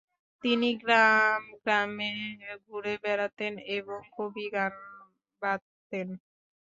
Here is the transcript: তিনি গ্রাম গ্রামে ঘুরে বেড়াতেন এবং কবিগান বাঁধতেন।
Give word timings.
তিনি 0.43 0.69
গ্রাম 0.81 1.41
গ্রামে 1.57 2.11
ঘুরে 2.65 2.93
বেড়াতেন 3.03 3.53
এবং 3.77 3.99
কবিগান 4.15 4.73
বাঁধতেন। 5.41 6.07